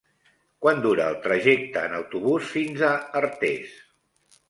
[0.65, 2.93] Quant dura el trajecte en autobús fins a
[3.25, 3.81] Artés?